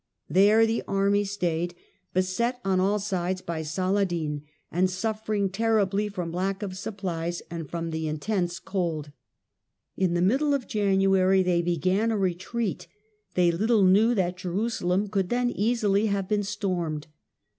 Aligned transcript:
There 0.27 0.65
the 0.65 0.81
army 0.87 1.23
stayed, 1.25 1.75
beset 2.11 2.59
on 2.65 2.79
all 2.79 2.97
sides 2.97 3.39
by 3.41 3.61
Saladin, 3.61 4.41
and 4.71 4.89
suffering 4.89 5.47
terribly 5.51 6.09
from 6.09 6.31
lack 6.31 6.63
of 6.63 6.75
sup 6.75 6.97
plies 6.97 7.43
and 7.51 7.69
from 7.69 7.91
the 7.91 8.07
intense 8.07 8.57
cold. 8.57 9.11
In 9.95 10.15
the 10.15 10.19
middle 10.23 10.55
of 10.55 10.65
January 10.67 11.43
they 11.43 11.61
began 11.61 12.09
a 12.09 12.17
retreat; 12.17 12.87
they 13.35 13.51
little 13.51 13.83
knew 13.83 14.15
that 14.15 14.37
Jerusalem 14.37 15.07
could 15.07 15.29
then 15.29 15.51
easily 15.51 16.07
have 16.07 16.27
been 16.27 16.41
stormed. 16.41 17.05